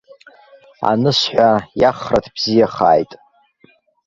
Анысҳәа, 0.89 1.51
иахраҭ 1.81 2.25
бзиахааит. 2.35 3.11